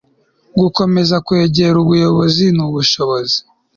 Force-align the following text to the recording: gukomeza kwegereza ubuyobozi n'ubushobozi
gukomeza 0.59 1.15
kwegereza 1.25 1.77
ubuyobozi 1.83 2.45
n'ubushobozi 2.55 3.37